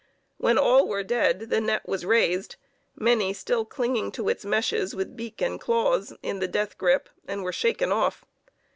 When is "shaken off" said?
7.53-8.25